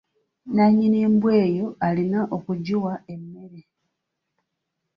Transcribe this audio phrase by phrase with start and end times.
[0.55, 3.61] Nannyini mbwa eyo alina okugiwa emmere.